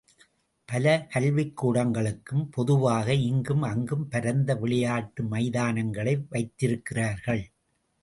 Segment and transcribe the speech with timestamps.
[0.69, 7.43] பல கல்விக்கூடங்களுக்கும் பொதுவாக, இங்கும் அங்கும், பரந்த விளையாட்டு மைதானங்களை வைத்திருக்கிறார்கள்.